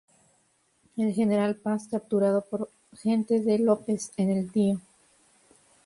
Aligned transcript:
El 0.97 1.13
general 1.13 1.57
Paz, 1.57 1.87
capturado 1.87 2.41
por 2.49 2.71
gente 2.91 3.39
de 3.39 3.59
López 3.59 4.11
en 4.17 4.31
el 4.31 4.51
Tío. 4.51 4.79